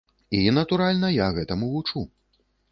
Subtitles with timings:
[0.37, 2.07] І, натуральна, я гэтаму вучу.